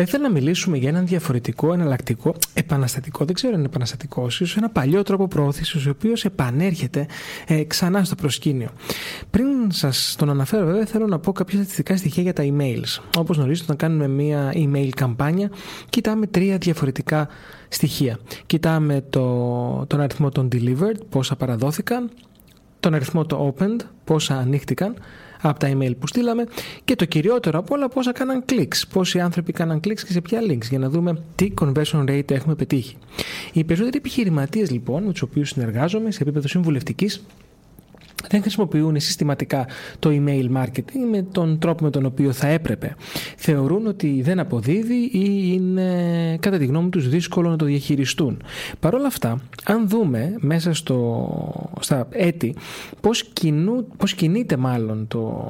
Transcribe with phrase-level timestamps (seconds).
[0.00, 4.56] Θα ήθελα να μιλήσουμε για έναν διαφορετικό, εναλλακτικό, επαναστατικό, δεν ξέρω αν είναι επαναστατικό, ίσως
[4.56, 7.06] ένα παλιό τρόπο προώθησης, ο οποίος επανέρχεται
[7.46, 8.68] ε, ξανά στο προσκήνιο.
[9.30, 13.02] Πριν σας τον αναφέρω, βέβαια, θέλω να πω κάποια στατιστικά στοιχεία για τα emails.
[13.18, 15.50] Όπως γνωρίζετε, όταν κάνουμε μία email καμπάνια,
[15.88, 17.28] κοιτάμε τρία διαφορετικά
[17.68, 18.18] στοιχεία.
[18.46, 22.10] Κοιτάμε το, τον αριθμό των delivered, πόσα παραδόθηκαν,
[22.80, 24.94] τον αριθμό των opened, πόσα ανοίχτηκαν,
[25.40, 26.46] από τα email που στείλαμε
[26.84, 30.40] και το κυριότερο από όλα πόσα κάναν clicks, πόσοι άνθρωποι κάναν clicks και σε ποια
[30.40, 32.96] links για να δούμε τι conversion rate έχουμε πετύχει.
[33.52, 37.22] Οι περισσότεροι επιχειρηματίες λοιπόν με τους οποίους συνεργάζομαι σε επίπεδο συμβουλευτικής
[38.28, 39.66] δεν χρησιμοποιούν συστηματικά
[39.98, 42.94] το email marketing με τον τρόπο με τον οποίο θα έπρεπε.
[43.36, 48.42] Θεωρούν ότι δεν αποδίδει ή είναι κατά τη γνώμη τους δύσκολο να το διαχειριστούν.
[48.80, 52.54] Παρ' όλα αυτά, αν δούμε μέσα στο, στα έτη
[53.00, 55.44] πώς, κινού, πώς κινείται μάλλον το,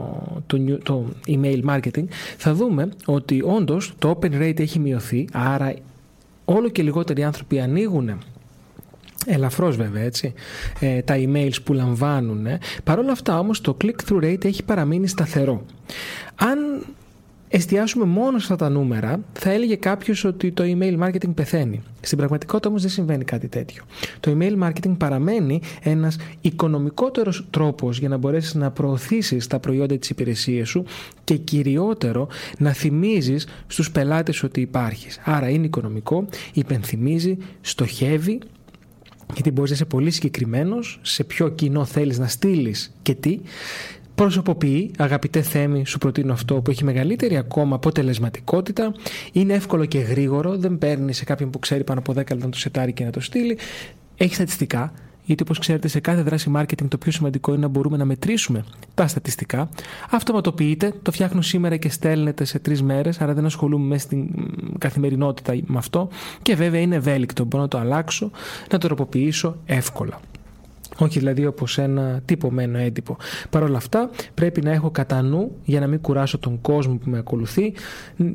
[0.47, 2.05] το, το email marketing,
[2.37, 5.75] θα δούμε ότι όντως το open rate έχει μειωθεί, άρα
[6.45, 8.19] όλο και λιγότεροι άνθρωποι ανοίγουν
[9.29, 10.33] ελαφρώς βέβαια έτσι,
[10.81, 12.47] ε, τα emails που λαμβάνουν.
[12.47, 12.59] Ε.
[12.85, 15.65] Παρ' όλα αυτά όμως το click-through rate έχει παραμείνει σταθερό.
[16.35, 16.59] Αν
[17.49, 21.83] εστιάσουμε μόνο σε αυτά τα νούμερα, θα έλεγε κάποιος ότι το email marketing πεθαίνει.
[22.01, 23.83] Στην πραγματικότητα όμως δεν συμβαίνει κάτι τέτοιο.
[24.21, 30.11] Το email marketing παραμένει ένας οικονομικότερος τρόπος για να μπορέσεις να προωθήσεις τα προϊόντα της
[30.11, 30.85] υπηρεσίας σου
[31.25, 35.21] και κυριότερο να θυμίζεις στους πελάτες ότι υπάρχεις.
[35.25, 38.39] Άρα είναι οικονομικό, υπενθυμίζει, στοχεύει
[39.35, 43.41] γιατί μπορείς να είσαι πολύ συγκεκριμένος σε ποιο κοινό θέλεις να στείλεις και τι.
[44.15, 48.95] Προσωποποιεί, αγαπητέ Θέμη, σου προτείνω αυτό που έχει μεγαλύτερη ακόμα αποτελεσματικότητα.
[49.33, 50.57] Είναι εύκολο και γρήγορο.
[50.57, 53.11] Δεν παίρνει σε κάποιον που ξέρει πάνω από 10 λεπτά να το σετάρει και να
[53.11, 53.59] το στείλει.
[54.17, 54.93] Έχει στατιστικά
[55.29, 58.65] γιατί όπως ξέρετε, σε κάθε δράση marketing το πιο σημαντικό είναι να μπορούμε να μετρήσουμε
[58.95, 59.69] τα στατιστικά.
[60.11, 64.29] Αυτοματοποιείτε, το φτιάχνω σήμερα και στέλνετε σε τρεις μέρες, άρα δεν ασχολούμαι μέσα στην
[64.79, 66.09] καθημερινότητα με αυτό.
[66.43, 67.45] Και βέβαια είναι ευέλικτο.
[67.45, 68.31] Μπορώ να το αλλάξω,
[68.71, 70.21] να το τροποποιήσω εύκολα.
[70.99, 73.17] Όχι δηλαδή όπως ένα τυπωμένο έντυπο.
[73.51, 77.11] Παρ' όλα αυτά πρέπει να έχω κατά νου για να μην κουράσω τον κόσμο που
[77.11, 77.75] με ακολουθεί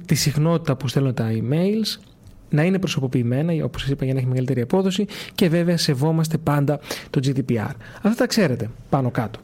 [0.05, 2.12] τη συχνότητα που στέλνω τα emails,
[2.53, 5.05] να είναι προσωποποιημένα, όπως σας είπα, για να έχει μεγαλύτερη απόδοση
[5.35, 7.71] και βέβαια σεβόμαστε πάντα το GDPR.
[7.95, 9.39] Αυτά τα ξέρετε πάνω κάτω.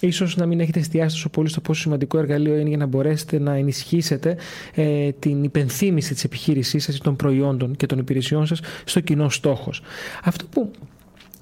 [0.00, 3.38] Ίσως να μην έχετε εστιάσει τόσο πολύ στο πόσο σημαντικό εργαλείο είναι για να μπορέσετε
[3.38, 4.36] να ενισχύσετε
[4.74, 9.82] ε, την υπενθύμηση της επιχείρησής σας, των προϊόντων και των υπηρεσιών σας στο κοινό στόχος.
[10.24, 10.70] Αυτό που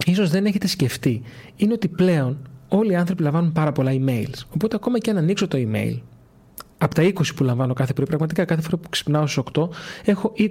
[0.07, 1.23] ίσως δεν έχετε σκεφτεί
[1.57, 2.39] είναι ότι πλέον
[2.69, 4.43] όλοι οι άνθρωποι λαμβάνουν πάρα πολλά emails.
[4.55, 5.99] Οπότε ακόμα και αν ανοίξω το email
[6.85, 9.69] από τα 20 που λαμβάνω κάθε πρωί, πραγματικά κάθε φορά που ξυπνάω στις 8,
[10.05, 10.49] έχω 20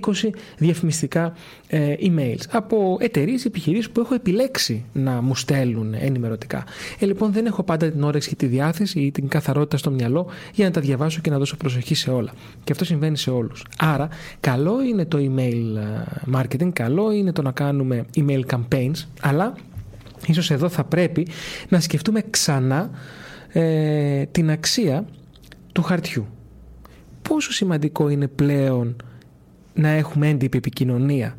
[0.57, 1.33] διαφημιστικά
[1.67, 6.63] ε, emails από εταιρείες, επιχειρήσεις που έχω επιλέξει να μου στέλνουν ενημερωτικά.
[6.99, 10.27] Ε, λοιπόν, δεν έχω πάντα την όρεξη και τη διάθεση ή την καθαρότητα στο μυαλό
[10.53, 12.33] για να τα διαβάσω και να δώσω προσοχή σε όλα.
[12.63, 13.65] Και αυτό συμβαίνει σε όλους.
[13.77, 14.07] Άρα,
[14.39, 19.55] καλό είναι το email ε, marketing, καλό είναι το να κάνουμε email campaigns, αλλά
[20.27, 21.27] ίσως εδώ θα πρέπει
[21.69, 22.89] να σκεφτούμε ξανά
[23.51, 25.05] ε, την αξία
[25.73, 26.27] του χαρτιού.
[27.21, 28.95] Πόσο σημαντικό είναι πλέον
[29.73, 31.37] να έχουμε έντυπη επικοινωνία;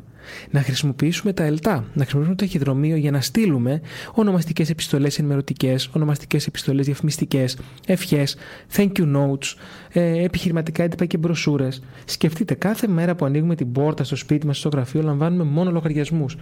[0.51, 3.81] Να χρησιμοποιήσουμε τα ΕΛΤΑ, να χρησιμοποιήσουμε το ταχυδρομείο για να στείλουμε
[4.13, 7.57] ονομαστικές επιστολές ενημερωτικές, ονομαστικές επιστολές διαφημιστικές,
[7.87, 8.37] ευχές,
[8.75, 9.55] thank you notes,
[9.91, 11.83] ε, επιχειρηματικά έντυπα και μπροσούρες.
[12.05, 16.37] Σκεφτείτε, κάθε μέρα που ανοίγουμε την πόρτα στο σπίτι μας, στο γραφείο, λαμβάνουμε μόνο λογαριασμούς.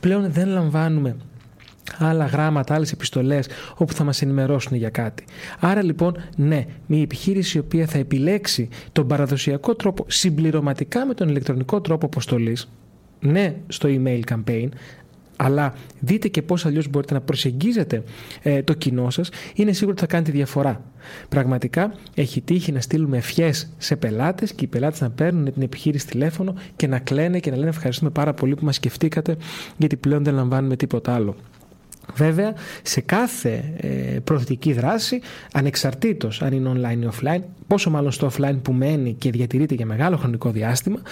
[0.00, 1.16] Πλέον δεν λαμβάνουμε
[1.98, 5.24] άλλα γράμματα, άλλες επιστολές όπου θα μας ενημερώσουν για κάτι.
[5.60, 11.28] Άρα λοιπόν, ναι, μια επιχείρηση η οποία θα επιλέξει τον παραδοσιακό τρόπο συμπληρωματικά με τον
[11.28, 12.68] ηλεκτρονικό τρόπο αποστολής,
[13.20, 14.68] ναι, στο email campaign,
[15.40, 18.02] αλλά δείτε και πώς αλλιώς μπορείτε να προσεγγίζετε
[18.42, 20.82] ε, το κοινό σας, είναι σίγουρο ότι θα κάνετε διαφορά.
[21.28, 26.06] Πραγματικά έχει τύχει να στείλουμε ευχές σε πελάτες και οι πελάτες να παίρνουν την επιχείρηση
[26.06, 29.36] τηλέφωνο και να κλαίνε και να λένε ευχαριστούμε πάρα πολύ που μας σκεφτήκατε
[29.76, 31.36] γιατί πλέον δεν λαμβάνουμε τίποτα άλλο.
[32.14, 33.88] Βέβαια, σε κάθε ε,
[34.24, 35.20] προθετική δράση,
[35.52, 39.86] ανεξαρτήτως αν είναι online ή offline, πόσο μάλλον στο offline που μένει και διατηρείται για
[39.86, 41.02] μεγάλο χρονικό διάστημα,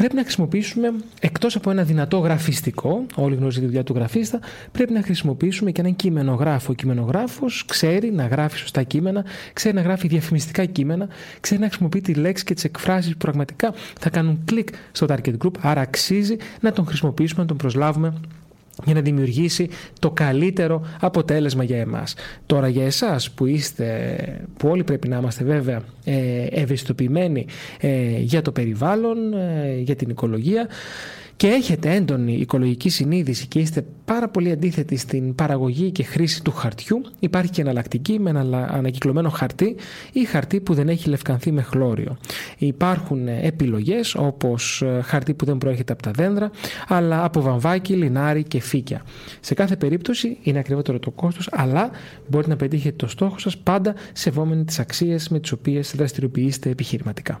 [0.00, 4.38] πρέπει να χρησιμοποιήσουμε εκτός από ένα δυνατό γραφιστικό, όλοι γνωρίζετε τη δουλειά του γραφίστα,
[4.72, 6.70] πρέπει να χρησιμοποιήσουμε και έναν κειμενογράφο.
[6.70, 11.08] Ο κειμενογράφος ξέρει να γράφει σωστά κείμενα, ξέρει να γράφει διαφημιστικά κείμενα,
[11.40, 15.34] ξέρει να χρησιμοποιεί τη λέξη και τις εκφράσεις που πραγματικά θα κάνουν κλικ στο target
[15.44, 18.14] group, άρα αξίζει να τον χρησιμοποιήσουμε, να τον προσλάβουμε
[18.84, 19.68] για να δημιουργήσει
[19.98, 22.14] το καλύτερο αποτέλεσμα για εμάς.
[22.46, 24.16] Τώρα για εσάς που είστε,
[24.56, 27.46] που όλοι πρέπει να είμαστε βέβαια ε, ευαισθητοποιημένοι
[27.80, 30.68] ε, για το περιβάλλον, ε, για την οικολογία,
[31.40, 36.52] και έχετε έντονη οικολογική συνείδηση και είστε πάρα πολύ αντίθετοι στην παραγωγή και χρήση του
[36.52, 39.76] χαρτιού, υπάρχει και εναλλακτική με ένα ανακυκλωμένο χαρτί
[40.12, 42.16] ή χαρτί που δεν έχει λευκανθεί με χλώριο.
[42.58, 46.50] Υπάρχουν επιλογές όπως ε, χαρτί που δεν προέρχεται από τα δέντρα,
[46.88, 49.02] αλλά από βαμβάκι, λινάρι και φύκια.
[49.40, 51.90] Σε κάθε περίπτωση είναι ακριβότερο το κόστος, αλλά
[52.28, 57.40] μπορείτε να πετύχετε το στόχο σας πάντα σεβόμενοι τις αξίες με τις οποίες δραστηριοποιήσετε επιχειρηματικά.